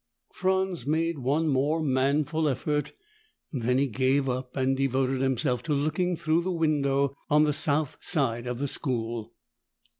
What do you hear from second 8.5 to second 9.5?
the school.